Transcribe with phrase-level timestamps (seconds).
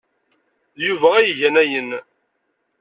[0.77, 1.89] D Yuba ay igan ayen.